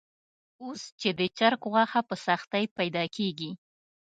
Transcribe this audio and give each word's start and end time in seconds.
اوس 0.63 0.81
چې 0.99 1.09
د 1.19 1.21
چرګ 1.37 1.61
غوښه 1.71 2.01
په 2.09 2.15
سختۍ 2.25 2.65
پیدا 2.77 3.03
کېږي. 3.15 3.51